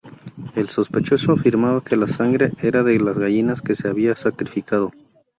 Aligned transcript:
El 0.55 0.67
sospechoso 0.67 1.33
afirmaba 1.33 1.83
que 1.83 1.95
la 1.95 2.07
sangre 2.07 2.49
era 2.63 2.81
de 2.81 2.99
las 2.99 3.19
gallinas 3.19 3.61
que 3.61 3.75
había 3.87 4.15
sacrificado. 4.15 4.91